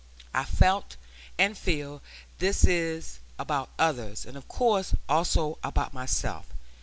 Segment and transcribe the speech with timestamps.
[0.33, 0.95] I felt,
[1.37, 2.01] and feel,
[2.39, 6.47] this about others; and of course also about myself.